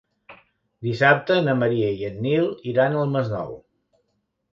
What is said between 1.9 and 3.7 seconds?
i en Nil iran al Masnou.